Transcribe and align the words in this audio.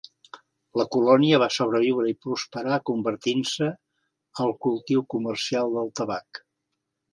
La 0.81 0.85
colònia 0.95 1.39
va 1.43 1.49
sobreviure 1.57 2.05
i 2.13 2.15
prosperar 2.27 2.79
convertint-se 2.91 3.69
al 4.47 4.57
cultiu 4.67 5.07
comercial 5.17 5.73
del 5.79 5.97
tabac. 6.01 6.45